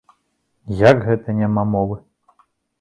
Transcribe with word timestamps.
Як 0.89 1.05
гэта 1.07 1.37
няма 1.43 1.69
мовы?! 1.77 2.01